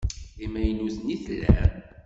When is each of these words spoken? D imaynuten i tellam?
D 0.37 0.39
imaynuten 0.45 1.13
i 1.15 1.17
tellam? 1.25 1.73